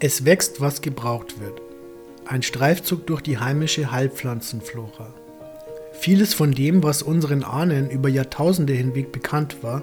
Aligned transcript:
Es 0.00 0.24
wächst, 0.24 0.60
was 0.60 0.80
gebraucht 0.80 1.40
wird. 1.40 1.60
Ein 2.24 2.42
Streifzug 2.42 3.08
durch 3.08 3.20
die 3.20 3.38
heimische 3.38 3.90
Heilpflanzenflora. 3.90 5.12
Vieles 5.92 6.34
von 6.34 6.52
dem, 6.52 6.84
was 6.84 7.02
unseren 7.02 7.42
Ahnen 7.42 7.90
über 7.90 8.08
Jahrtausende 8.08 8.74
hinweg 8.74 9.10
bekannt 9.10 9.64
war, 9.64 9.82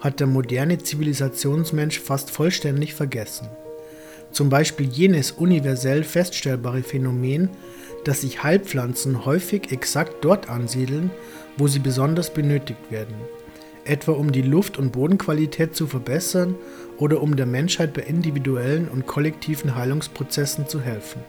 hat 0.00 0.18
der 0.18 0.26
moderne 0.26 0.78
Zivilisationsmensch 0.78 2.00
fast 2.00 2.32
vollständig 2.32 2.94
vergessen. 2.94 3.48
Zum 4.32 4.50
Beispiel 4.50 4.88
jenes 4.88 5.30
universell 5.30 6.02
feststellbare 6.02 6.82
Phänomen, 6.82 7.50
dass 8.04 8.22
sich 8.22 8.42
Heilpflanzen 8.42 9.24
häufig 9.24 9.70
exakt 9.70 10.24
dort 10.24 10.48
ansiedeln, 10.48 11.12
wo 11.56 11.68
sie 11.68 11.78
besonders 11.78 12.34
benötigt 12.34 12.90
werden, 12.90 13.14
etwa 13.88 14.12
um 14.12 14.32
die 14.32 14.42
Luft- 14.42 14.78
und 14.78 14.92
Bodenqualität 14.92 15.74
zu 15.74 15.86
verbessern 15.86 16.54
oder 16.98 17.22
um 17.22 17.36
der 17.36 17.46
Menschheit 17.46 17.94
bei 17.94 18.02
individuellen 18.02 18.88
und 18.88 19.06
kollektiven 19.06 19.74
Heilungsprozessen 19.74 20.68
zu 20.68 20.80
helfen. 20.80 21.20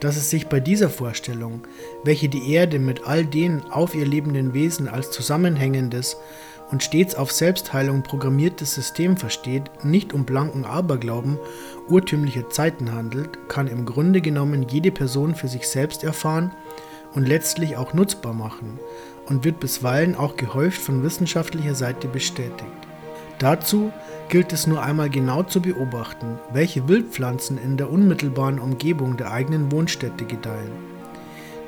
Dass 0.00 0.16
es 0.16 0.30
sich 0.30 0.48
bei 0.48 0.60
dieser 0.60 0.90
Vorstellung, 0.90 1.62
welche 2.04 2.28
die 2.28 2.52
Erde 2.52 2.78
mit 2.78 3.06
all 3.06 3.24
den 3.24 3.62
auf 3.70 3.94
ihr 3.94 4.06
lebenden 4.06 4.52
Wesen 4.52 4.88
als 4.88 5.10
zusammenhängendes 5.10 6.16
und 6.70 6.82
stets 6.82 7.14
auf 7.14 7.30
Selbstheilung 7.30 8.02
programmiertes 8.02 8.74
System 8.74 9.16
versteht, 9.16 9.64
nicht 9.84 10.12
um 10.12 10.24
blanken 10.24 10.64
Aberglauben 10.64 11.38
urtümlicher 11.88 12.48
Zeiten 12.50 12.92
handelt, 12.92 13.48
kann 13.48 13.68
im 13.68 13.84
Grunde 13.84 14.20
genommen 14.20 14.66
jede 14.68 14.90
Person 14.90 15.34
für 15.34 15.48
sich 15.48 15.68
selbst 15.68 16.02
erfahren 16.02 16.52
und 17.14 17.28
letztlich 17.28 17.76
auch 17.76 17.92
nutzbar 17.92 18.32
machen 18.32 18.80
und 19.26 19.44
wird 19.44 19.60
bisweilen 19.60 20.14
auch 20.14 20.36
gehäuft 20.36 20.80
von 20.80 21.02
wissenschaftlicher 21.02 21.74
Seite 21.74 22.08
bestätigt. 22.08 22.66
Dazu 23.38 23.92
gilt 24.28 24.52
es 24.52 24.66
nur 24.66 24.82
einmal 24.82 25.10
genau 25.10 25.42
zu 25.42 25.60
beobachten, 25.60 26.38
welche 26.52 26.88
Wildpflanzen 26.88 27.58
in 27.58 27.76
der 27.76 27.90
unmittelbaren 27.90 28.58
Umgebung 28.58 29.16
der 29.16 29.32
eigenen 29.32 29.72
Wohnstätte 29.72 30.24
gedeihen. 30.24 30.92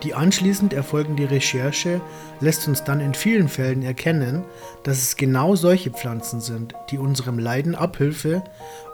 Die 0.05 0.15
anschließend 0.15 0.75
erfolgende 0.75 1.31
Recherche 1.31 2.01
lässt 2.41 2.69
uns 2.69 2.85
dann 2.85 3.01
in 3.01 3.15
vielen 3.15 3.49
Fällen 3.49 3.83
erkennen, 3.83 4.45
dass 4.83 4.99
es 4.99 5.17
genau 5.17 5.57
solche 5.57 5.91
Pflanzen 5.91 6.43
sind, 6.43 6.75
die 6.91 6.99
unserem 6.99 7.39
Leiden 7.39 7.75
Abhilfe 7.75 8.45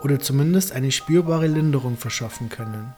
oder 0.03 0.19
zumindest 0.19 0.71
eine 0.71 0.91
spürbare 0.91 1.47
Linderung 1.47 1.97
verschaffen 1.97 2.47
können. 2.47 2.93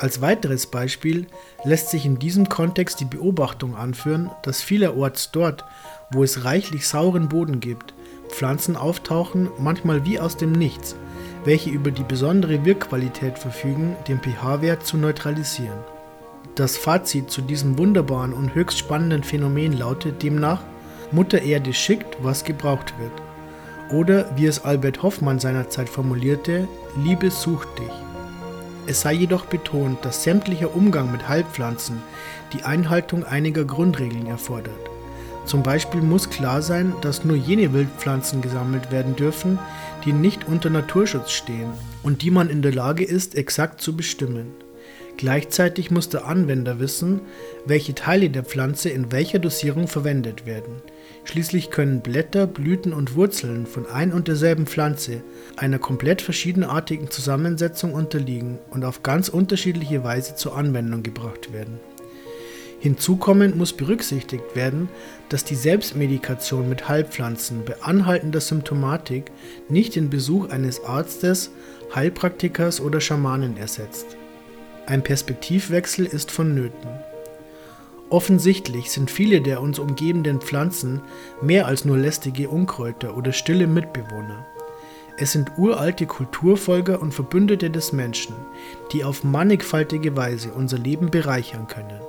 Als 0.00 0.22
weiteres 0.22 0.66
Beispiel 0.66 1.26
lässt 1.62 1.90
sich 1.90 2.06
in 2.06 2.18
diesem 2.18 2.48
Kontext 2.48 3.00
die 3.00 3.04
Beobachtung 3.04 3.76
anführen, 3.76 4.30
dass 4.42 4.62
vielerorts 4.62 5.30
dort, 5.30 5.66
wo 6.10 6.24
es 6.24 6.46
reichlich 6.46 6.88
sauren 6.88 7.28
Boden 7.28 7.60
gibt, 7.60 7.92
Pflanzen 8.30 8.76
auftauchen, 8.76 9.50
manchmal 9.58 10.06
wie 10.06 10.18
aus 10.18 10.38
dem 10.38 10.52
Nichts, 10.52 10.96
welche 11.44 11.68
über 11.68 11.90
die 11.90 12.02
besondere 12.02 12.64
Wirkqualität 12.64 13.38
verfügen, 13.38 13.94
den 14.08 14.20
pH-Wert 14.20 14.86
zu 14.86 14.96
neutralisieren. 14.96 15.78
Das 16.54 16.78
Fazit 16.78 17.30
zu 17.30 17.42
diesem 17.42 17.76
wunderbaren 17.76 18.32
und 18.32 18.54
höchst 18.54 18.78
spannenden 18.78 19.22
Phänomen 19.22 19.76
lautet 19.76 20.22
demnach, 20.22 20.62
Mutter 21.12 21.42
Erde 21.42 21.74
schickt, 21.74 22.16
was 22.22 22.44
gebraucht 22.44 22.94
wird. 22.98 23.12
Oder 23.92 24.34
wie 24.34 24.46
es 24.46 24.64
Albert 24.64 25.02
Hoffmann 25.02 25.38
seinerzeit 25.38 25.90
formulierte, 25.90 26.66
Liebe 26.96 27.30
sucht 27.30 27.68
dich. 27.78 28.09
Es 28.86 29.02
sei 29.02 29.12
jedoch 29.12 29.46
betont, 29.46 30.04
dass 30.04 30.24
sämtlicher 30.24 30.74
Umgang 30.74 31.12
mit 31.12 31.28
Heilpflanzen 31.28 32.02
die 32.52 32.62
Einhaltung 32.62 33.24
einiger 33.24 33.64
Grundregeln 33.64 34.26
erfordert. 34.26 34.90
Zum 35.44 35.62
Beispiel 35.62 36.00
muss 36.00 36.30
klar 36.30 36.62
sein, 36.62 36.94
dass 37.00 37.24
nur 37.24 37.36
jene 37.36 37.72
Wildpflanzen 37.72 38.40
gesammelt 38.40 38.90
werden 38.90 39.16
dürfen, 39.16 39.58
die 40.04 40.12
nicht 40.12 40.46
unter 40.46 40.70
Naturschutz 40.70 41.32
stehen 41.32 41.72
und 42.02 42.22
die 42.22 42.30
man 42.30 42.50
in 42.50 42.62
der 42.62 42.72
Lage 42.72 43.04
ist, 43.04 43.34
exakt 43.34 43.80
zu 43.80 43.96
bestimmen. 43.96 44.48
Gleichzeitig 45.16 45.90
muss 45.90 46.08
der 46.08 46.26
Anwender 46.26 46.78
wissen, 46.78 47.20
welche 47.66 47.94
Teile 47.94 48.30
der 48.30 48.44
Pflanze 48.44 48.88
in 48.88 49.12
welcher 49.12 49.38
Dosierung 49.38 49.86
verwendet 49.86 50.46
werden. 50.46 50.82
Schließlich 51.24 51.70
können 51.70 52.00
Blätter, 52.00 52.46
Blüten 52.46 52.92
und 52.92 53.14
Wurzeln 53.14 53.66
von 53.66 53.86
ein 53.86 54.12
und 54.12 54.26
derselben 54.26 54.66
Pflanze 54.66 55.22
einer 55.56 55.78
komplett 55.78 56.22
verschiedenartigen 56.22 57.10
Zusammensetzung 57.10 57.92
unterliegen 57.92 58.58
und 58.70 58.84
auf 58.84 59.02
ganz 59.02 59.28
unterschiedliche 59.28 60.02
Weise 60.02 60.34
zur 60.34 60.56
Anwendung 60.56 61.02
gebracht 61.02 61.52
werden. 61.52 61.78
Hinzukommend 62.80 63.56
muss 63.56 63.74
berücksichtigt 63.74 64.56
werden, 64.56 64.88
dass 65.28 65.44
die 65.44 65.54
Selbstmedikation 65.54 66.66
mit 66.66 66.88
Heilpflanzen 66.88 67.66
bei 67.66 67.80
anhaltender 67.82 68.40
Symptomatik 68.40 69.30
nicht 69.68 69.96
den 69.96 70.08
Besuch 70.08 70.48
eines 70.48 70.82
Arztes, 70.82 71.50
Heilpraktikers 71.94 72.80
oder 72.80 73.02
Schamanen 73.02 73.58
ersetzt. 73.58 74.16
Ein 74.86 75.02
Perspektivwechsel 75.02 76.06
ist 76.06 76.30
vonnöten. 76.30 76.88
Offensichtlich 78.10 78.90
sind 78.90 79.08
viele 79.08 79.40
der 79.40 79.62
uns 79.62 79.78
umgebenden 79.78 80.40
Pflanzen 80.40 81.00
mehr 81.40 81.66
als 81.66 81.84
nur 81.84 81.96
lästige 81.96 82.48
Unkräuter 82.48 83.16
oder 83.16 83.32
stille 83.32 83.68
Mitbewohner. 83.68 84.44
Es 85.16 85.32
sind 85.32 85.52
uralte 85.58 86.06
Kulturfolger 86.06 87.00
und 87.00 87.14
Verbündete 87.14 87.70
des 87.70 87.92
Menschen, 87.92 88.34
die 88.92 89.04
auf 89.04 89.22
mannigfaltige 89.22 90.16
Weise 90.16 90.52
unser 90.52 90.78
Leben 90.78 91.10
bereichern 91.10 91.68
können. 91.68 92.00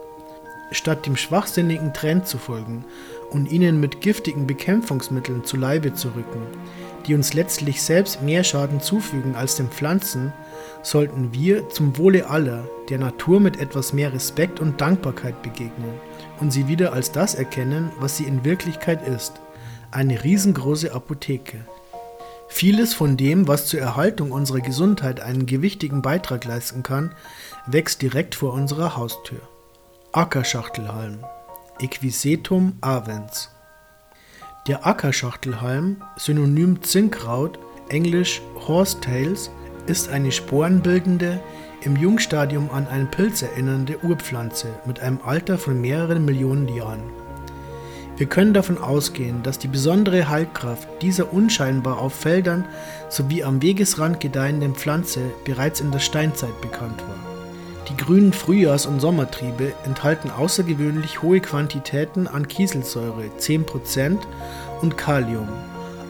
Statt 0.72 1.06
dem 1.06 1.18
schwachsinnigen 1.18 1.94
Trend 1.94 2.26
zu 2.26 2.40
folgen 2.40 2.84
und 3.30 3.52
ihnen 3.52 3.80
mit 3.80 4.02
giftigen 4.02 4.48
Bekämpfungsmitteln 4.48 5.44
zu 5.44 5.56
Leibe 5.56 5.94
zu 5.94 6.08
rücken, 6.10 6.42
die 7.06 7.14
uns 7.14 7.34
letztlich 7.34 7.82
selbst 7.84 8.24
mehr 8.24 8.44
Schaden 8.44 8.80
zufügen 8.80 9.36
als 9.36 9.56
den 9.56 9.68
Pflanzen, 9.68 10.34
sollten 10.84 11.34
wir 11.34 11.70
zum 11.70 11.98
Wohle 11.98 12.30
aller 12.30 12.68
der 12.90 13.00
Natur 13.00 13.40
mit 13.40 13.60
etwas 13.60 13.94
mehr 13.94 14.14
Respekt 14.14 14.60
und 14.60 14.82
Dankbarkeit 14.82 15.42
begegnen 15.42 15.94
und 16.40 16.52
sie 16.52 16.68
wieder 16.68 16.94
als 16.94 17.12
das 17.12 17.36
erkennen, 17.36 17.92
was 18.00 18.18
sie 18.18 18.26
in 18.26 18.44
Wirklichkeit 18.44 19.08
ist, 19.08 19.34
eine 19.92 20.24
riesengroße 20.24 20.94
Apotheke. 20.94 21.66
Vieles 22.48 22.94
von 22.94 23.16
dem, 23.16 23.48
was 23.48 23.68
zur 23.68 23.80
Erhaltung 23.80 24.32
unserer 24.32 24.60
Gesundheit 24.60 25.22
einen 25.22 25.46
gewichtigen 25.46 26.02
Beitrag 26.02 26.44
leisten 26.44 26.84
kann, 26.84 27.16
wächst 27.66 28.02
direkt 28.02 28.36
vor 28.36 28.54
unserer 28.54 28.98
Haustür. 28.98 29.40
Ackerschachtelhalm 30.12 31.20
Equisetum 31.82 32.78
avens 32.82 33.50
Der 34.68 34.86
Ackerschachtelhalm, 34.86 36.04
Synonym 36.16 36.84
Zinkkraut, 36.84 37.58
englisch 37.90 38.42
Horsetails, 38.68 39.50
ist 39.88 40.10
eine 40.10 40.32
sporenbildende, 40.32 41.40
im 41.84 41.96
Jungstadium 41.96 42.70
an 42.72 42.88
einen 42.88 43.10
Pilz 43.10 43.42
erinnernde 43.42 44.04
Urpflanze 44.04 44.68
mit 44.86 45.00
einem 45.00 45.20
Alter 45.24 45.58
von 45.58 45.82
mehreren 45.82 46.26
Millionen 46.26 46.68
Jahren. 46.68 47.02
Wir 48.18 48.28
können 48.28 48.54
davon 48.54 48.78
ausgehen, 48.78 49.42
dass 49.42 49.58
die 49.58 49.68
besondere 49.68 50.30
Heilkraft 50.30 50.88
dieser 51.02 51.34
unscheinbar 51.34 51.98
auf 51.98 52.14
Feldern 52.14 52.66
sowie 53.10 53.44
am 53.44 53.64
Wegesrand 53.64 54.20
gedeihenden 54.20 54.76
Pflanze 54.76 55.22
bereits 55.44 55.82
in 55.82 55.92
der 55.92 56.00
Steinzeit 56.00 56.62
bekannt 56.62 57.02
war. 57.02 57.32
Die 57.90 57.98
grünen 57.98 58.32
Frühjahrs- 58.32 58.86
und 58.86 59.00
Sommertriebe 59.00 59.74
enthalten 59.86 60.30
außergewöhnlich 60.30 61.24
hohe 61.24 61.40
Quantitäten 61.40 62.28
an 62.28 62.48
Kieselsäure 62.48 63.24
10% 63.40 64.20
und 64.82 64.98
Kalium, 64.98 65.48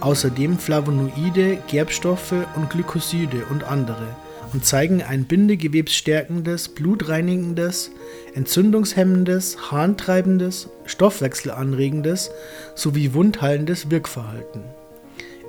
außerdem 0.02 0.58
Flavonoide, 0.58 1.58
Gerbstoffe 1.68 2.34
und 2.56 2.70
Glykoside 2.70 3.46
und 3.50 3.64
andere 3.64 4.16
und 4.54 4.66
zeigen 4.66 5.02
ein 5.02 5.26
bindegewebsstärkendes, 5.26 6.70
blutreinigendes, 6.70 7.92
entzündungshemmendes, 8.34 9.72
harntreibendes, 9.72 10.70
stoffwechselanregendes 10.86 12.32
sowie 12.76 13.14
wundheilendes 13.14 13.90
Wirkverhalten. 13.90 14.62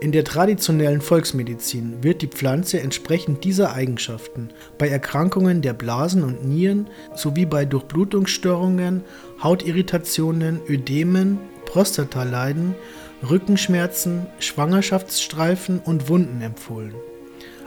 In 0.00 0.10
der 0.10 0.24
traditionellen 0.24 1.00
Volksmedizin 1.00 2.02
wird 2.02 2.22
die 2.22 2.26
Pflanze 2.26 2.80
entsprechend 2.80 3.44
dieser 3.44 3.72
Eigenschaften 3.72 4.50
bei 4.76 4.88
Erkrankungen 4.88 5.62
der 5.62 5.74
Blasen 5.74 6.24
und 6.24 6.44
Nieren 6.44 6.88
sowie 7.14 7.46
bei 7.46 7.64
Durchblutungsstörungen, 7.64 9.04
Hautirritationen, 9.42 10.60
Ödemen, 10.68 11.38
Prostataleiden 11.66 12.74
Rückenschmerzen, 13.28 14.26
Schwangerschaftsstreifen 14.40 15.78
und 15.78 16.08
Wunden 16.08 16.42
empfohlen. 16.42 16.94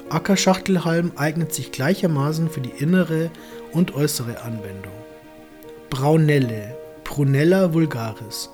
Ackerschachtelhalm 0.09 1.13
eignet 1.15 1.53
sich 1.53 1.71
gleichermaßen 1.71 2.49
für 2.49 2.61
die 2.61 2.73
innere 2.77 3.31
und 3.71 3.95
äußere 3.95 4.41
Anwendung. 4.41 4.91
Braunelle, 5.89 6.77
Prunella 7.03 7.73
vulgaris. 7.73 8.49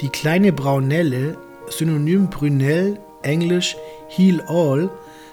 Die 0.00 0.08
kleine 0.08 0.52
Braunelle, 0.52 1.36
Synonym 1.68 2.30
Brunel, 2.30 2.98
englisch 3.22 3.76
Heal 4.08 4.40
All, 4.46 4.90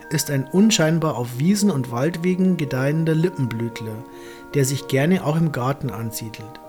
ist 0.09 0.31
ein 0.31 0.45
unscheinbar 0.45 1.17
auf 1.17 1.37
Wiesen 1.37 1.69
und 1.69 1.91
Waldwegen 1.91 2.57
gedeihender 2.57 3.13
Lippenblütler, 3.13 4.03
der 4.53 4.65
sich 4.65 4.87
gerne 4.87 5.23
auch 5.23 5.37
im 5.37 5.51
Garten 5.51 5.91
ansiedelt. 5.91 6.59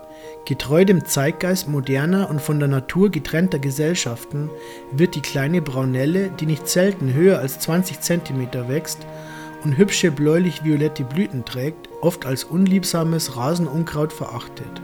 Getreu 0.45 0.85
dem 0.85 1.05
Zeitgeist 1.05 1.67
moderner 1.67 2.29
und 2.29 2.41
von 2.41 2.59
der 2.59 2.67
Natur 2.67 3.11
getrennter 3.11 3.59
Gesellschaften 3.59 4.49
wird 4.91 5.15
die 5.15 5.21
kleine 5.21 5.61
Braunelle, 5.61 6.29
die 6.29 6.47
nicht 6.47 6.67
selten 6.67 7.13
höher 7.13 7.39
als 7.39 7.59
20 7.59 8.01
cm 8.01 8.67
wächst 8.67 9.05
und 9.63 9.77
hübsche 9.77 10.09
bläulich-violette 10.09 11.03
Blüten 11.03 11.45
trägt, 11.45 11.89
oft 12.01 12.25
als 12.25 12.43
unliebsames 12.43 13.37
Rasenunkraut 13.37 14.11
verachtet. 14.11 14.81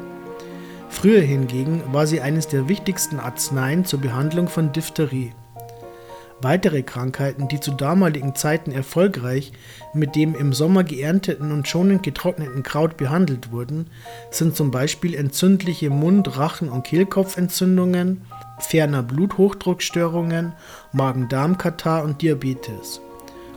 Früher 0.90 1.22
hingegen 1.22 1.82
war 1.92 2.06
sie 2.06 2.22
eines 2.22 2.48
der 2.48 2.70
wichtigsten 2.70 3.20
Arzneien 3.20 3.84
zur 3.84 4.00
Behandlung 4.00 4.48
von 4.48 4.72
Diphtherie. 4.72 5.34
Weitere 6.40 6.84
Krankheiten, 6.84 7.48
die 7.48 7.60
zu 7.60 7.72
damaligen 7.72 8.36
Zeiten 8.36 8.72
erfolgreich 8.72 9.54
mit 9.94 10.16
dem 10.16 10.36
im 10.36 10.54
Sommer 10.54 10.84
geernteten 10.84 11.52
und 11.52 11.68
schonend 11.68 12.04
getrockneten 12.04 12.62
Kraut 12.62 12.96
behandelt 12.96 13.52
wurden, 13.52 13.88
sind 14.30 14.56
zum 14.56 14.70
Beispiel 14.70 15.16
entzündliche 15.16 15.90
Mund-, 15.90 16.38
Rachen- 16.38 16.70
und 16.70 16.84
Kehlkopfentzündungen, 16.84 18.22
ferner 18.60 19.02
Bluthochdruckstörungen, 19.02 20.54
Magen-Darm-Katarrh 20.92 22.04
und 22.04 22.22
Diabetes. 22.22 23.02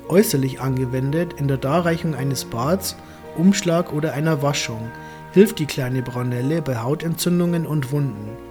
Äußerlich 0.08 0.60
angewendet 0.60 1.34
in 1.34 1.48
der 1.48 1.58
Darreichung 1.58 2.14
eines 2.14 2.46
Bads, 2.46 2.96
Umschlag 3.36 3.92
oder 3.92 4.14
einer 4.14 4.42
Waschung 4.42 4.90
hilft 5.32 5.58
die 5.58 5.66
kleine 5.66 6.02
Braunelle 6.02 6.62
bei 6.62 6.78
Hautentzündungen 6.78 7.66
und 7.66 7.92
Wunden. 7.92 8.49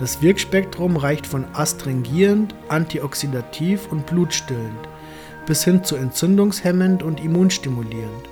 Das 0.00 0.20
Wirkspektrum 0.20 0.96
reicht 0.96 1.26
von 1.26 1.44
astringierend, 1.52 2.54
antioxidativ 2.68 3.86
und 3.92 4.06
blutstillend 4.06 4.88
bis 5.50 5.64
hin 5.64 5.82
zu 5.82 5.96
entzündungshemmend 5.96 7.02
und 7.02 7.22
immunstimulierend. 7.22 8.28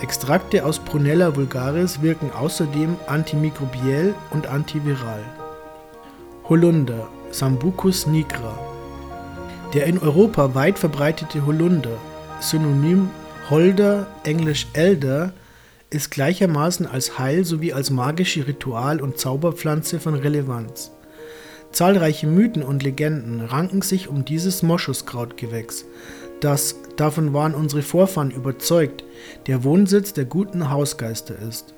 Extrakte 0.00 0.64
aus 0.66 0.80
Prunella 0.80 1.36
vulgaris 1.36 2.02
wirken 2.02 2.32
außerdem 2.32 2.96
antimikrobiell 3.06 4.12
und 4.30 4.48
antiviral. 4.48 5.22
Holunder 6.48 7.08
Sambucus 7.30 8.08
nigra 8.08 8.58
Der 9.72 9.86
in 9.86 9.98
Europa 9.98 10.56
weit 10.56 10.80
verbreitete 10.80 11.46
Holunder, 11.46 11.96
Synonym 12.40 13.10
Holder, 13.50 14.08
englisch 14.24 14.66
Elder, 14.72 15.32
ist 15.90 16.10
gleichermaßen 16.10 16.86
als 16.86 17.20
Heil- 17.20 17.44
sowie 17.44 17.72
als 17.72 17.90
magische 17.90 18.48
Ritual- 18.48 19.00
und 19.00 19.18
Zauberpflanze 19.18 20.00
von 20.00 20.14
Relevanz. 20.14 20.90
Zahlreiche 21.72 22.26
Mythen 22.26 22.62
und 22.62 22.82
Legenden 22.82 23.40
ranken 23.40 23.82
sich 23.82 24.08
um 24.08 24.24
dieses 24.24 24.62
Moschuskrautgewächs, 24.62 25.84
das, 26.40 26.76
davon 26.96 27.34
waren 27.34 27.54
unsere 27.54 27.82
Vorfahren 27.82 28.30
überzeugt, 28.30 29.02
der 29.46 29.64
Wohnsitz 29.64 30.12
der 30.12 30.24
guten 30.24 30.70
Hausgeister 30.70 31.34
ist. 31.48 31.74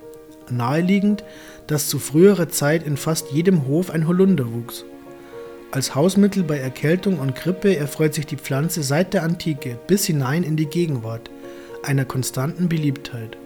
Naheliegend, 0.50 1.24
dass 1.66 1.88
zu 1.88 1.98
früherer 1.98 2.48
Zeit 2.48 2.86
in 2.86 2.96
fast 2.96 3.30
jedem 3.30 3.66
Hof 3.66 3.90
ein 3.90 4.06
Holunder 4.06 4.52
wuchs. 4.52 4.84
Als 5.70 5.94
Hausmittel 5.94 6.42
bei 6.42 6.58
Erkältung 6.58 7.20
und 7.20 7.36
Grippe 7.36 7.76
erfreut 7.76 8.12
sich 8.14 8.26
die 8.26 8.36
Pflanze 8.36 8.82
seit 8.82 9.14
der 9.14 9.22
Antike 9.22 9.78
bis 9.86 10.04
hinein 10.04 10.42
in 10.42 10.56
die 10.56 10.66
Gegenwart 10.66 11.30
einer 11.82 12.04
konstanten 12.04 12.68
Beliebtheit. 12.68 13.38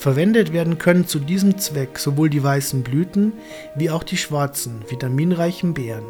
Verwendet 0.00 0.54
werden 0.54 0.78
können 0.78 1.06
zu 1.06 1.18
diesem 1.18 1.58
Zweck 1.58 1.98
sowohl 1.98 2.30
die 2.30 2.42
weißen 2.42 2.82
Blüten 2.82 3.34
wie 3.74 3.90
auch 3.90 4.02
die 4.02 4.16
schwarzen, 4.16 4.80
vitaminreichen 4.88 5.74
Beeren. 5.74 6.06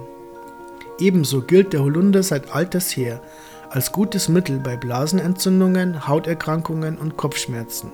Ebenso 1.00 1.42
gilt 1.42 1.72
der 1.72 1.82
Holunder 1.82 2.22
seit 2.22 2.54
alters 2.54 2.96
her 2.96 3.20
als 3.68 3.90
gutes 3.90 4.28
Mittel 4.28 4.60
bei 4.60 4.76
Blasenentzündungen, 4.76 6.06
Hauterkrankungen 6.06 6.98
und 6.98 7.16
Kopfschmerzen. 7.16 7.90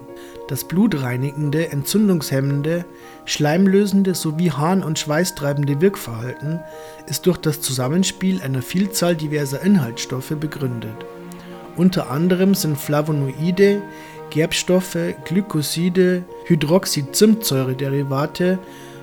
Das 0.49 0.65
blutreinigende, 0.65 1.73
entzündungshemmende, 1.73 2.85
schleimlösende 3.25 4.15
sowie 4.15 4.51
harn- 4.51 4.83
und 4.83 4.99
schweißtreibende 4.99 5.81
Wirkverhalten 5.81 6.61
ist 7.07 7.25
durch 7.25 7.39
das 7.39 7.63
Zusammenspiel 7.63 8.43
einer 8.43 8.61
Vielzahl 8.61 9.17
diverser 9.17 9.63
Inhaltsstoffe 9.63 10.35
begründet. 10.39 11.07
Unter 11.77 12.11
anderem 12.11 12.55
sind 12.55 12.79
Flavonoide, 12.79 13.83
Gerbstoffe, 14.31 15.15
Glykoside, 15.25 16.25
Hydroxy-Zimtsäure-Derivate, 16.47 18.59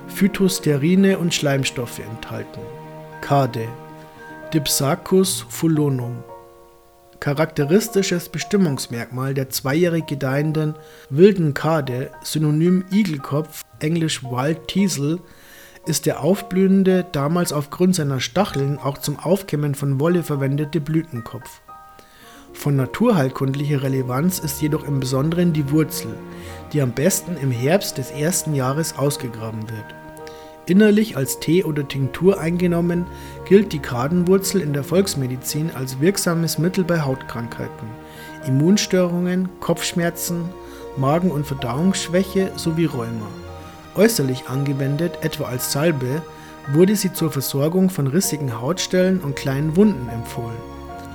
Phytosterine 0.08 1.18
und 1.18 1.34
Schleimstoffe 1.34 1.98
enthalten. 1.98 2.60
Kade 3.20 3.68
Dipsacus 4.52 5.44
fulonum 5.48 6.22
Charakteristisches 7.20 8.28
Bestimmungsmerkmal 8.28 9.34
der 9.34 9.48
zweijährig 9.48 10.06
gedeihenden 10.06 10.74
wilden 11.08 11.54
Kade, 11.54 12.10
Synonym 12.22 12.84
Igelkopf, 12.92 13.62
englisch 13.80 14.22
Wild 14.22 14.68
Teasel, 14.68 15.20
ist 15.86 16.06
der 16.06 16.22
aufblühende, 16.22 17.04
damals 17.12 17.52
aufgrund 17.52 17.94
seiner 17.94 18.20
Stacheln 18.20 18.78
auch 18.78 18.98
zum 18.98 19.18
Aufkämmen 19.18 19.74
von 19.74 20.00
Wolle 20.00 20.22
verwendete 20.22 20.80
Blütenkopf. 20.80 21.60
Von 22.54 22.76
naturheilkundlicher 22.76 23.82
Relevanz 23.82 24.38
ist 24.38 24.62
jedoch 24.62 24.84
im 24.84 25.00
Besonderen 25.00 25.52
die 25.52 25.70
Wurzel, 25.70 26.16
die 26.72 26.80
am 26.80 26.92
besten 26.92 27.36
im 27.36 27.50
Herbst 27.50 27.98
des 27.98 28.10
ersten 28.10 28.54
Jahres 28.54 28.96
ausgegraben 28.96 29.68
wird. 29.68 29.94
Innerlich 30.66 31.16
als 31.16 31.40
Tee 31.40 31.62
oder 31.62 31.86
Tinktur 31.86 32.40
eingenommen, 32.40 33.04
gilt 33.44 33.74
die 33.74 33.80
Kadenwurzel 33.80 34.62
in 34.62 34.72
der 34.72 34.82
Volksmedizin 34.82 35.72
als 35.74 36.00
wirksames 36.00 36.56
Mittel 36.56 36.84
bei 36.84 37.02
Hautkrankheiten, 37.02 37.88
Immunstörungen, 38.46 39.50
Kopfschmerzen, 39.60 40.48
Magen- 40.96 41.32
und 41.32 41.46
Verdauungsschwäche 41.46 42.52
sowie 42.56 42.86
Rheuma. 42.86 43.28
Äußerlich 43.94 44.48
angewendet, 44.48 45.18
etwa 45.20 45.44
als 45.44 45.70
Salbe, 45.70 46.22
wurde 46.72 46.96
sie 46.96 47.12
zur 47.12 47.30
Versorgung 47.30 47.90
von 47.90 48.06
rissigen 48.06 48.58
Hautstellen 48.58 49.20
und 49.20 49.36
kleinen 49.36 49.76
Wunden 49.76 50.08
empfohlen. 50.08 50.73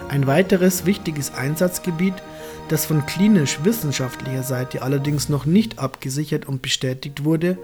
Ein 0.10 0.26
weiteres 0.26 0.88
wichtiges 0.88 1.34
Einsatzgebiet, 1.36 2.16
das 2.68 2.86
von 2.86 3.06
klinisch-wissenschaftlicher 3.06 4.42
Seite 4.42 4.82
allerdings 4.82 5.30
noch 5.30 5.46
nicht 5.46 5.78
abgesichert 5.78 6.48
und 6.48 6.64
bestätigt 6.64 7.24
wurde, 7.26 7.60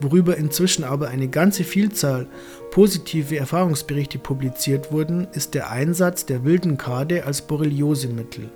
worüber 0.00 0.36
inzwischen 0.36 0.82
aber 0.82 1.08
eine 1.08 1.28
ganze 1.28 1.62
Vielzahl 1.62 2.26
positive 2.72 3.36
Erfahrungsberichte 3.36 4.18
publiziert 4.18 4.90
wurden, 4.90 5.28
ist 5.34 5.54
der 5.54 5.70
Einsatz 5.70 6.26
der 6.26 6.44
wilden 6.44 6.78
Kade 6.78 7.26
als 7.26 7.42
Borreliosemittel. 7.42 8.50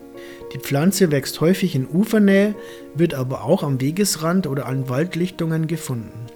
Die 0.52 0.58
Pflanze 0.58 1.12
wächst 1.12 1.40
häufig 1.40 1.76
in 1.76 1.86
Ufernähe, 1.86 2.56
wird 2.96 3.14
aber 3.14 3.44
auch 3.44 3.62
am 3.62 3.80
Wegesrand 3.80 4.48
oder 4.48 4.66
an 4.66 4.88
Waldlichtungen 4.88 5.68
gefunden. 5.68 6.26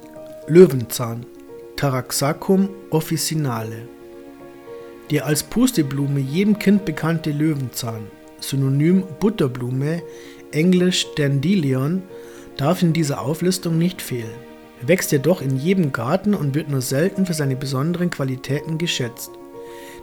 Löwenzahn 0.46 1.26
Taraxacum 1.74 2.68
officinale 2.90 3.88
der 5.12 5.26
als 5.26 5.42
Pusteblume 5.42 6.20
jedem 6.20 6.58
Kind 6.58 6.86
bekannte 6.86 7.32
Löwenzahn, 7.32 8.06
Synonym 8.40 9.04
Butterblume, 9.20 10.02
englisch 10.52 11.06
Dandelion, 11.16 12.02
darf 12.56 12.82
in 12.82 12.94
dieser 12.94 13.20
Auflistung 13.20 13.76
nicht 13.76 14.00
fehlen. 14.00 14.30
Er 14.80 14.88
wächst 14.88 15.12
jedoch 15.12 15.42
in 15.42 15.58
jedem 15.58 15.92
Garten 15.92 16.34
und 16.34 16.54
wird 16.54 16.70
nur 16.70 16.80
selten 16.80 17.26
für 17.26 17.34
seine 17.34 17.56
besonderen 17.56 18.08
Qualitäten 18.08 18.78
geschätzt. 18.78 19.30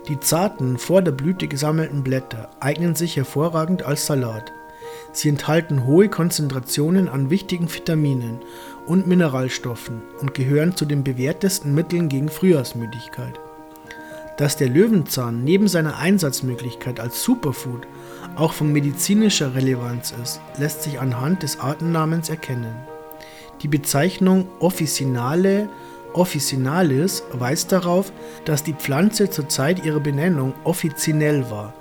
Die 0.08 0.20
zarten, 0.20 0.78
vor 0.78 1.02
der 1.02 1.12
Blüte 1.12 1.48
gesammelten 1.48 2.04
Blätter 2.04 2.52
eignen 2.60 2.94
sich 2.94 3.18
hervorragend 3.18 3.84
als 3.84 4.06
Salat. 4.06 4.52
Sie 5.12 5.30
enthalten 5.30 5.88
hohe 5.88 6.08
Konzentrationen 6.08 7.10
an 7.10 7.32
wichtigen 7.32 7.72
Vitaminen 7.74 8.40
und 8.86 9.08
Mineralstoffen 9.08 10.04
und 10.22 10.36
gehören 10.36 10.76
zu 10.76 10.86
den 10.86 11.04
bewährtesten 11.04 11.74
Mitteln 11.74 12.10
gegen 12.10 12.30
Frühjahrsmüdigkeit. 12.30 13.40
Dass 14.40 14.56
der 14.56 14.70
Löwenzahn 14.70 15.44
neben 15.44 15.68
seiner 15.68 15.98
Einsatzmöglichkeit 15.98 17.02
als 17.02 17.22
Superfood 17.24 17.86
auch 18.38 18.54
von 18.54 18.72
medizinischer 18.72 19.54
Relevanz 19.54 20.14
ist, 20.24 20.40
lässt 20.58 20.84
sich 20.84 21.02
anhand 21.02 21.44
des 21.44 21.60
Artennamens 21.60 22.30
erkennen. 22.30 22.74
Die 23.62 23.68
Bezeichnung 23.68 24.48
Officinale 24.60 25.68
officinalis 26.14 27.22
weist 27.34 27.74
darauf, 27.74 28.14
dass 28.46 28.64
die 28.64 28.72
Pflanze 28.72 29.30
zur 29.30 29.50
Zeit 29.50 29.84
ihrer 29.84 30.00
Benennung 30.00 30.54
offizinell 30.64 31.52
war 31.52 31.74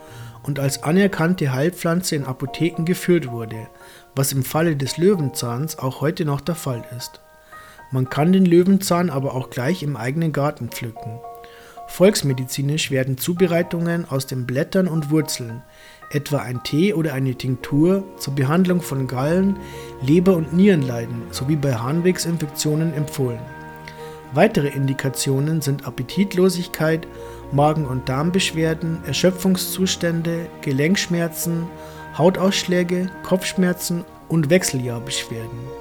und 0.42 0.58
als 0.58 0.82
anerkannte 0.82 1.52
Heilpflanze 1.52 2.16
in 2.16 2.24
Apotheken 2.24 2.84
geführt 2.84 3.30
wurde, 3.30 3.68
was 4.16 4.32
im 4.32 4.42
Falle 4.42 4.74
des 4.74 4.96
Löwenzahns 4.96 5.78
auch 5.78 6.00
heute 6.00 6.24
noch 6.24 6.40
der 6.40 6.56
Fall 6.56 6.82
ist. 6.96 7.20
Man 7.92 8.10
kann 8.10 8.32
den 8.32 8.46
Löwenzahn 8.46 9.10
aber 9.10 9.36
auch 9.36 9.48
gleich 9.48 9.84
im 9.84 9.96
eigenen 9.96 10.32
Garten 10.32 10.70
pflücken. 10.70 11.20
Volksmedizinisch 11.88 12.90
werden 12.90 13.18
Zubereitungen 13.18 14.08
aus 14.08 14.26
den 14.26 14.46
Blättern 14.46 14.86
und 14.86 15.10
Wurzeln, 15.10 15.62
etwa 16.10 16.38
ein 16.38 16.62
Tee 16.62 16.94
oder 16.94 17.14
eine 17.14 17.34
Tinktur, 17.34 18.04
zur 18.18 18.34
Behandlung 18.34 18.82
von 18.82 19.08
Gallen-, 19.08 19.56
Leber- 20.02 20.36
und 20.36 20.52
Nierenleiden 20.52 21.22
sowie 21.30 21.56
bei 21.56 21.74
Harnwegsinfektionen 21.74 22.94
empfohlen. 22.94 23.40
Weitere 24.32 24.68
Indikationen 24.68 25.62
sind 25.62 25.86
Appetitlosigkeit, 25.86 27.08
Magen- 27.50 27.86
und 27.86 28.08
Darmbeschwerden, 28.08 28.98
Erschöpfungszustände, 29.06 30.46
Gelenkschmerzen, 30.60 31.66
Hautausschläge, 32.16 33.10
Kopfschmerzen 33.22 34.04
und 34.28 34.50
Wechseljahrbeschwerden. 34.50 35.77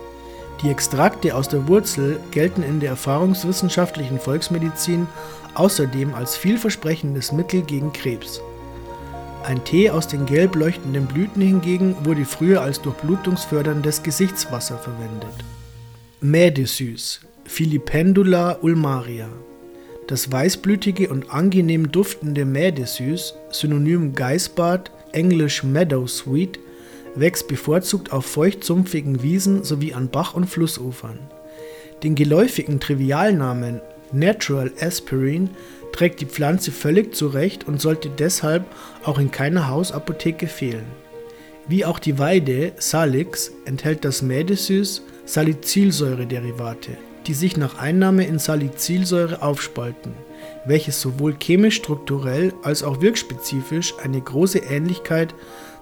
Die 0.62 0.70
Extrakte 0.70 1.36
aus 1.36 1.50
der 1.50 1.68
Wurzel 1.68 2.20
gelten 2.32 2.64
in 2.64 2.80
der 2.80 2.90
erfahrungswissenschaftlichen 2.90 4.20
Volksmedizin 4.20 5.08
außerdem 5.54 6.14
als 6.14 6.36
vielversprechendes 6.36 7.32
Mittel 7.32 7.62
gegen 7.62 7.94
Krebs. 7.94 8.42
Ein 9.44 9.64
Tee 9.64 9.90
aus 9.92 10.08
den 10.08 10.26
gelb 10.26 10.56
leuchtenden 10.56 11.06
Blüten 11.06 11.42
hingegen 11.42 11.96
wurde 12.04 12.26
früher 12.26 12.62
als 12.62 12.82
durchblutungsförderndes 12.82 14.04
Gesichtswasser 14.04 14.78
verwendet. 14.78 15.34
Mädesüß 16.22 17.22
Filipendula 17.46 18.58
ulmaria 18.62 19.30
Das 20.08 20.32
weißblütige 20.32 21.10
und 21.10 21.32
angenehm 21.32 21.92
duftende 21.92 22.44
Mädesüß, 22.44 23.36
Synonym 23.52 24.14
Geißbart, 24.14 24.92
englisch 25.14 25.64
Meadowsweet, 25.64 26.60
wächst 27.20 27.48
bevorzugt 27.48 28.12
auf 28.12 28.26
feucht-sumpfigen 28.26 29.24
Wiesen 29.24 29.64
sowie 29.64 29.94
an 29.94 30.10
Bach- 30.10 30.34
und 30.34 30.48
Flussufern. 30.48 31.20
Den 32.04 32.16
geläufigen 32.16 32.80
Trivialnamen 32.80 33.82
Natural 34.12 34.72
Aspirin 34.80 35.50
trägt 35.92 36.22
die 36.22 36.26
Pflanze 36.26 36.72
völlig 36.72 37.16
zurecht 37.16 37.68
und 37.68 37.82
sollte 37.82 38.10
deshalb 38.10 38.66
auch 39.04 39.20
in 39.20 39.32
keiner 39.32 39.68
Hausapotheke 39.68 40.48
fehlen. 40.48 40.86
Wie 41.68 41.84
auch 41.84 42.00
die 42.00 42.18
Weide 42.18 42.72
Salix 42.78 43.52
enthält 43.66 44.06
das 44.06 44.22
Mädesüß 44.22 45.02
Salicylsäure-Derivate, 45.26 46.92
die 47.26 47.34
sich 47.34 47.58
nach 47.58 47.78
Einnahme 47.78 48.26
in 48.26 48.40
Salicylsäure 48.40 49.42
aufspalten, 49.42 50.14
welches 50.66 51.02
sowohl 51.02 51.36
chemisch-strukturell 51.38 52.54
als 52.64 52.84
auch 52.84 53.02
wirkspezifisch 53.02 53.94
eine 54.02 54.22
große 54.22 54.60
Ähnlichkeit 54.60 55.36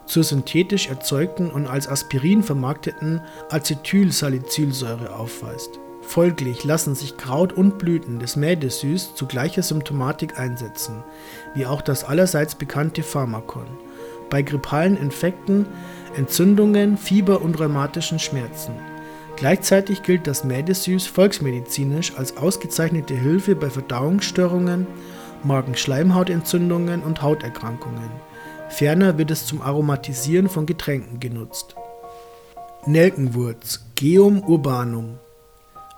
zur 0.05 0.23
synthetisch 0.23 0.87
erzeugten 0.87 1.49
und 1.49 1.67
als 1.67 1.87
Aspirin 1.87 2.43
vermarkteten 2.43 3.21
Acetylsalicylsäure 3.49 5.15
aufweist. 5.15 5.79
Folglich 6.01 6.63
lassen 6.63 6.93
sich 6.95 7.17
Kraut 7.17 7.53
und 7.53 7.77
Blüten 7.79 8.19
des 8.19 8.35
Mädesüß 8.35 9.15
zu 9.15 9.25
gleicher 9.25 9.63
Symptomatik 9.63 10.39
einsetzen, 10.39 11.03
wie 11.55 11.65
auch 11.65 11.81
das 11.81 12.03
allerseits 12.03 12.55
bekannte 12.55 13.01
Pharmakon, 13.01 13.65
bei 14.29 14.43
grippalen 14.43 14.97
Infekten, 14.97 15.65
Entzündungen, 16.15 16.97
Fieber 16.97 17.41
und 17.41 17.59
rheumatischen 17.59 18.19
Schmerzen. 18.19 18.73
Gleichzeitig 19.35 20.03
gilt 20.03 20.27
das 20.27 20.43
Mädesüß 20.43 21.07
volksmedizinisch 21.07 22.13
als 22.15 22.37
ausgezeichnete 22.37 23.15
Hilfe 23.15 23.55
bei 23.55 23.69
Verdauungsstörungen, 23.69 24.87
Magenschleimhautentzündungen 25.43 27.01
und 27.01 27.21
Hauterkrankungen 27.21 28.09
Ferner 28.69 29.17
wird 29.17 29.31
es 29.31 29.45
zum 29.45 29.61
Aromatisieren 29.61 30.49
von 30.49 30.65
Getränken 30.65 31.19
genutzt. 31.19 31.75
Nelkenwurz 32.85 33.85
Geum 33.95 34.43
urbanum 34.43 35.17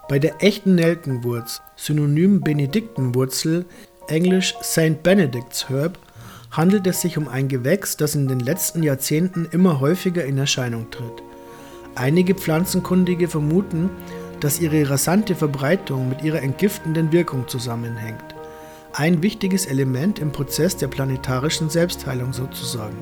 Bei 0.10 0.20
der 0.20 0.44
echten 0.44 0.76
Nelkenwurz, 0.76 1.62
Synonym 1.76 2.42
Benediktenwurzel, 2.42 3.66
englisch 4.08 4.56
St. 4.62 5.02
Benedict's 5.04 5.70
Herb, 5.70 5.98
handelt 6.52 6.88
es 6.88 7.02
sich 7.02 7.18
um 7.18 7.28
ein 7.28 7.48
Gewächs, 7.48 7.98
das 7.98 8.16
in 8.16 8.28
den 8.28 8.40
letzten 8.40 8.84
Jahrzehnten 8.84 9.48
immer 9.52 9.80
häufiger 9.80 10.24
in 10.24 10.38
Erscheinung 10.38 10.90
tritt. 10.92 11.24
Einige 11.96 12.36
Pflanzenkundige 12.36 13.28
vermuten, 13.28 13.90
dass 14.40 14.60
ihre 14.60 14.90
rasante 14.90 15.36
Verbreitung 15.36 16.10
mit 16.10 16.22
ihrer 16.22 16.42
entgiftenden 16.42 17.12
Wirkung 17.12 17.48
zusammenhängt 17.48 18.37
ein 18.98 19.22
wichtiges 19.22 19.68
Element 19.68 20.18
im 20.18 20.32
Prozess 20.32 20.76
der 20.76 20.88
planetarischen 20.88 21.70
Selbstheilung 21.70 22.34
sozusagen. 22.34 22.98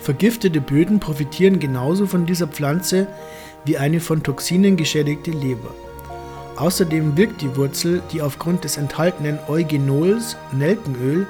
Vergiftete 0.00 0.60
Böden 0.60 0.98
profitieren 0.98 1.60
genauso 1.60 2.06
von 2.06 2.26
dieser 2.26 2.48
Pflanze 2.48 3.06
wie 3.64 3.78
eine 3.78 4.00
von 4.00 4.24
Toxinen 4.24 4.76
geschädigte 4.76 5.30
Leber. 5.30 5.72
Außerdem 6.56 7.16
wirkt 7.16 7.42
die 7.42 7.56
Wurzel, 7.56 8.02
die 8.10 8.22
aufgrund 8.22 8.64
des 8.64 8.76
enthaltenen 8.76 9.38
Eugenols, 9.46 10.36
Nelkenöl, 10.50 11.28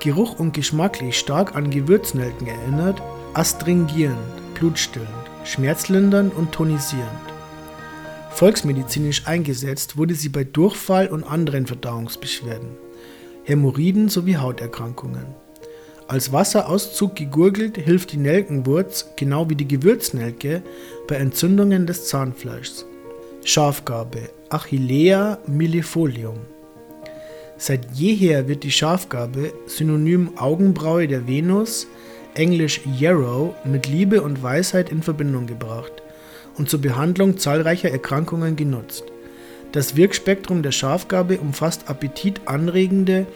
Geruch 0.00 0.38
und 0.38 0.54
geschmacklich 0.54 1.18
stark 1.18 1.54
an 1.54 1.68
Gewürznelken 1.68 2.46
erinnert, 2.46 3.02
astringierend, 3.34 4.16
blutstillend, 4.54 5.08
schmerzlindernd 5.44 6.34
und 6.34 6.50
tonisierend. 6.52 7.10
Volksmedizinisch 8.30 9.26
eingesetzt 9.26 9.98
wurde 9.98 10.14
sie 10.14 10.30
bei 10.30 10.44
Durchfall 10.44 11.08
und 11.08 11.24
anderen 11.24 11.66
Verdauungsbeschwerden. 11.66 12.83
Hämorrhoiden 13.44 14.08
sowie 14.08 14.36
Hauterkrankungen. 14.36 15.26
Als 16.08 16.32
Wasserauszug 16.32 17.16
gegurgelt 17.16 17.78
hilft 17.78 18.12
die 18.12 18.18
Nelkenwurz, 18.18 19.10
genau 19.16 19.48
wie 19.48 19.54
die 19.54 19.68
Gewürznelke, 19.68 20.62
bei 21.08 21.16
Entzündungen 21.16 21.86
des 21.86 22.08
Zahnfleischs. 22.08 22.84
Schafgarbe 23.44 24.30
Achillea 24.48 25.38
millefolium 25.46 26.38
Seit 27.56 27.92
jeher 27.92 28.48
wird 28.48 28.64
die 28.64 28.70
Schafgarbe, 28.70 29.52
Synonym 29.66 30.36
Augenbraue 30.36 31.06
der 31.06 31.26
Venus, 31.26 31.86
englisch 32.34 32.80
Yarrow, 32.98 33.54
mit 33.64 33.86
Liebe 33.86 34.22
und 34.22 34.42
Weisheit 34.42 34.90
in 34.90 35.02
Verbindung 35.02 35.46
gebracht 35.46 35.92
und 36.56 36.68
zur 36.68 36.80
Behandlung 36.80 37.38
zahlreicher 37.38 37.90
Erkrankungen 37.90 38.56
genutzt. 38.56 39.04
Das 39.74 39.96
Wirkspektrum 39.96 40.62
der 40.62 40.70
Schafgarbe 40.70 41.40
umfasst 41.40 41.88
appetitanregende, 41.88 43.26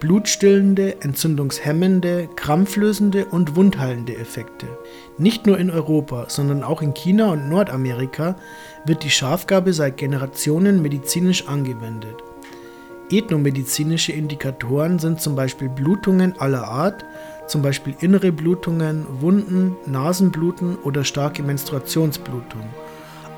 blutstillende, 0.00 1.00
entzündungshemmende, 1.00 2.28
krampflösende 2.36 3.24
und 3.24 3.56
wundheilende 3.56 4.14
Effekte. 4.14 4.66
Nicht 5.16 5.46
nur 5.46 5.58
in 5.58 5.70
Europa, 5.70 6.26
sondern 6.28 6.62
auch 6.62 6.82
in 6.82 6.92
China 6.92 7.32
und 7.32 7.48
Nordamerika 7.48 8.36
wird 8.84 9.02
die 9.02 9.08
Schafgarbe 9.08 9.72
seit 9.72 9.96
Generationen 9.96 10.82
medizinisch 10.82 11.48
angewendet. 11.48 12.16
Ethnomedizinische 13.10 14.12
Indikatoren 14.12 14.98
sind 14.98 15.22
zum 15.22 15.36
Beispiel 15.36 15.70
Blutungen 15.70 16.38
aller 16.38 16.68
Art, 16.68 17.06
zum 17.46 17.62
Beispiel 17.62 17.96
innere 18.00 18.30
Blutungen, 18.30 19.06
Wunden, 19.22 19.74
Nasenbluten 19.86 20.76
oder 20.76 21.02
starke 21.02 21.42
Menstruationsblutung 21.42 22.68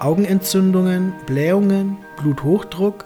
Augenentzündungen, 0.01 1.13
Blähungen, 1.27 1.99
Bluthochdruck, 2.17 3.05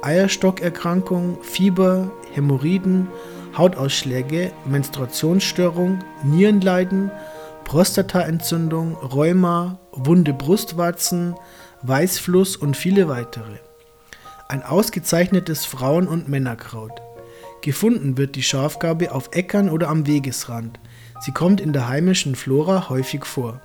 Eierstockerkrankung, 0.00 1.36
Fieber, 1.42 2.10
Hämorrhoiden, 2.32 3.08
Hautausschläge, 3.56 4.50
Menstruationsstörung, 4.64 5.98
Nierenleiden, 6.24 7.10
Prostataentzündung, 7.64 8.94
Rheuma, 8.96 9.78
wunde 9.92 10.32
Brustwarzen, 10.32 11.34
Weißfluss 11.82 12.56
und 12.56 12.78
viele 12.78 13.08
weitere. 13.08 13.58
Ein 14.48 14.62
ausgezeichnetes 14.62 15.66
Frauen- 15.66 16.08
und 16.08 16.30
Männerkraut. 16.30 17.02
Gefunden 17.60 18.16
wird 18.16 18.36
die 18.36 18.42
Schafgarbe 18.42 19.12
auf 19.12 19.28
Äckern 19.32 19.68
oder 19.68 19.88
am 19.88 20.06
Wegesrand. 20.06 20.80
Sie 21.20 21.32
kommt 21.32 21.60
in 21.60 21.74
der 21.74 21.88
heimischen 21.88 22.36
Flora 22.36 22.88
häufig 22.88 23.26
vor. 23.26 23.60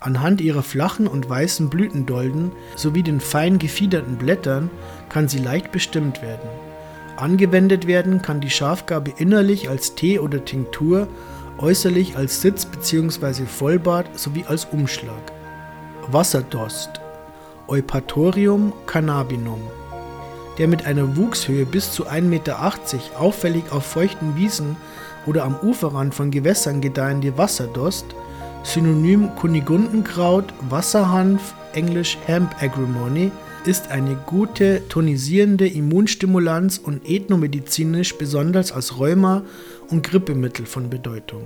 Anhand 0.00 0.40
ihrer 0.40 0.62
flachen 0.62 1.06
und 1.06 1.28
weißen 1.28 1.68
Blütendolden 1.68 2.52
sowie 2.74 3.02
den 3.02 3.20
fein 3.20 3.58
gefiederten 3.58 4.16
Blättern 4.16 4.70
kann 5.10 5.28
sie 5.28 5.38
leicht 5.38 5.72
bestimmt 5.72 6.22
werden. 6.22 6.48
Angewendet 7.16 7.86
werden 7.86 8.22
kann 8.22 8.40
die 8.40 8.48
Schafgarbe 8.48 9.12
innerlich 9.18 9.68
als 9.68 9.94
Tee 9.94 10.18
oder 10.18 10.42
Tinktur, 10.42 11.06
äußerlich 11.58 12.16
als 12.16 12.40
Sitz 12.40 12.64
bzw. 12.64 13.44
Vollbad 13.44 14.18
sowie 14.18 14.44
als 14.48 14.64
Umschlag. 14.64 15.32
Wasserdost 16.10 17.00
Eupatorium 17.68 18.72
cannabinum 18.86 19.60
der 20.58 20.68
mit 20.68 20.84
einer 20.84 21.16
Wuchshöhe 21.16 21.64
bis 21.64 21.92
zu 21.92 22.06
1,80 22.06 22.22
Meter 22.22 22.58
auffällig 23.18 23.64
auf 23.70 23.86
feuchten 23.86 24.36
Wiesen 24.36 24.76
oder 25.24 25.44
am 25.44 25.56
Uferrand 25.62 26.14
von 26.14 26.30
Gewässern 26.30 26.82
gedeihende 26.82 27.38
Wasserdost 27.38 28.04
Synonym 28.62 29.34
Kunigundenkraut, 29.36 30.44
Wasserhanf, 30.68 31.54
englisch 31.72 32.18
Hemp 32.26 32.54
Agrimony, 32.62 33.32
ist 33.64 33.90
eine 33.90 34.14
gute 34.26 34.86
tonisierende 34.88 35.66
Immunstimulanz 35.66 36.78
und 36.78 37.08
ethnomedizinisch 37.08 38.16
besonders 38.16 38.70
als 38.70 38.98
Rheuma- 38.98 39.42
und 39.88 40.02
Grippemittel 40.02 40.66
von 40.66 40.90
Bedeutung. 40.90 41.44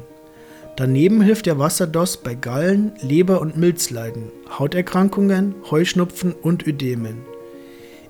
Daneben 0.76 1.22
hilft 1.22 1.46
der 1.46 1.58
Wasserdost 1.58 2.24
bei 2.24 2.34
Gallen-, 2.34 2.92
Leber- 3.00 3.40
und 3.40 3.56
Milzleiden, 3.56 4.24
Hauterkrankungen, 4.58 5.54
Heuschnupfen 5.70 6.32
und 6.32 6.66
Ödemen. 6.66 7.18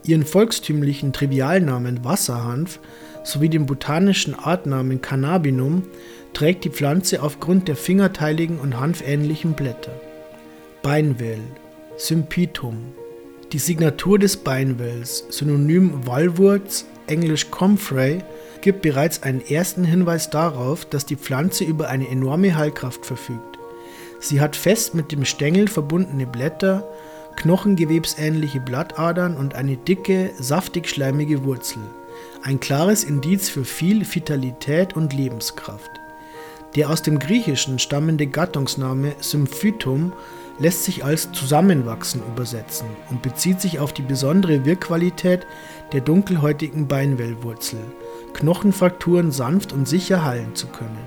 Ihren 0.06 0.24
volkstümlichen 0.24 1.12
Trivialnamen 1.12 2.04
Wasserhanf 2.04 2.80
sowie 3.22 3.48
den 3.50 3.66
botanischen 3.66 4.34
Artnamen 4.34 5.00
Cannabinum 5.00 5.82
trägt 6.34 6.64
die 6.64 6.70
Pflanze 6.70 7.22
aufgrund 7.22 7.68
der 7.68 7.76
fingerteiligen 7.76 8.58
und 8.58 8.78
hanfähnlichen 8.78 9.54
Blätter. 9.54 9.92
Beinwell 10.82 11.40
Sympitum 11.96 12.92
Die 13.52 13.58
Signatur 13.58 14.18
des 14.18 14.36
Beinwells, 14.36 15.24
Synonym 15.30 16.06
Wallwurz, 16.06 16.86
englisch 17.06 17.50
Comfrey, 17.50 18.22
gibt 18.60 18.82
bereits 18.82 19.22
einen 19.22 19.46
ersten 19.46 19.84
Hinweis 19.84 20.28
darauf, 20.30 20.84
dass 20.84 21.06
die 21.06 21.16
Pflanze 21.16 21.64
über 21.64 21.88
eine 21.88 22.08
enorme 22.08 22.56
Heilkraft 22.56 23.06
verfügt. 23.06 23.58
Sie 24.20 24.40
hat 24.40 24.56
fest 24.56 24.94
mit 24.94 25.12
dem 25.12 25.24
Stängel 25.24 25.68
verbundene 25.68 26.26
Blätter, 26.26 26.88
knochengewebsähnliche 27.36 28.60
Blattadern 28.60 29.36
und 29.36 29.54
eine 29.54 29.76
dicke, 29.76 30.30
saftig 30.38 30.88
schleimige 30.88 31.44
Wurzel. 31.44 31.82
Ein 32.42 32.58
klares 32.58 33.04
Indiz 33.04 33.48
für 33.48 33.64
viel 33.64 34.06
Vitalität 34.14 34.96
und 34.96 35.12
Lebenskraft. 35.12 35.90
Der 36.74 36.90
aus 36.90 37.02
dem 37.02 37.20
Griechischen 37.20 37.78
stammende 37.78 38.26
Gattungsname 38.26 39.14
Symphytum 39.20 40.12
lässt 40.58 40.84
sich 40.84 41.04
als 41.04 41.30
Zusammenwachsen 41.32 42.20
übersetzen 42.26 42.88
und 43.10 43.22
bezieht 43.22 43.60
sich 43.60 43.78
auf 43.78 43.92
die 43.92 44.02
besondere 44.02 44.64
Wirkqualität 44.64 45.46
der 45.92 46.00
dunkelhäutigen 46.00 46.88
Beinwellwurzel, 46.88 47.80
Knochenfrakturen 48.34 49.30
sanft 49.30 49.72
und 49.72 49.86
sicher 49.86 50.24
heilen 50.24 50.54
zu 50.54 50.66
können. 50.66 50.98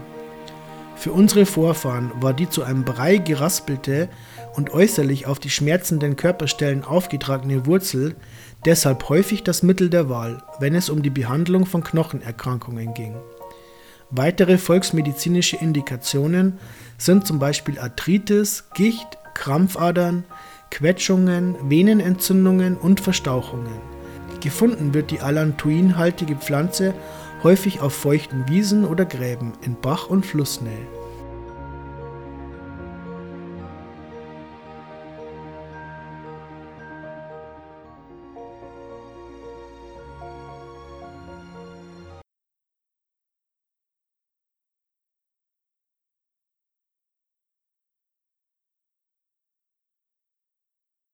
Für 0.95 1.11
unsere 1.11 1.45
Vorfahren 1.45 2.11
war 2.19 2.33
die 2.33 2.49
zu 2.49 2.63
einem 2.63 2.83
Brei 2.83 3.17
geraspelte 3.17 4.09
und 4.55 4.71
äußerlich 4.71 5.27
auf 5.27 5.37
die 5.37 5.51
schmerzenden 5.51 6.15
Körperstellen 6.15 6.83
aufgetragene 6.83 7.65
Wurzel 7.65 8.15
deshalb 8.65 9.07
häufig 9.07 9.43
das 9.43 9.61
Mittel 9.63 9.89
der 9.89 10.09
Wahl, 10.09 10.41
wenn 10.59 10.73
es 10.73 10.89
um 10.89 11.03
die 11.03 11.11
Behandlung 11.11 11.65
von 11.65 11.83
Knochenerkrankungen 11.83 12.93
ging. 12.95 13.15
Weitere 14.09 14.57
volksmedizinische 14.57 15.57
Indikationen 15.57 16.59
sind 16.97 17.27
zum 17.27 17.39
Beispiel 17.39 17.77
Arthritis, 17.77 18.63
Gicht, 18.73 19.17
Krampfadern, 19.33 20.23
Quetschungen, 20.71 21.55
Venenentzündungen 21.69 22.77
und 22.77 23.01
Verstauchungen. 23.01 23.81
Gefunden 24.39 24.93
wird 24.93 25.11
die 25.11 25.19
allantoinhaltige 25.19 26.35
Pflanze 26.35 26.93
häufig 27.43 27.81
auf 27.81 27.93
feuchten 27.93 28.47
Wiesen 28.47 28.85
oder 28.85 29.05
Gräben 29.05 29.53
in 29.61 29.75
Bach- 29.79 30.09
und 30.09 30.25
Flussnähe. 30.25 30.87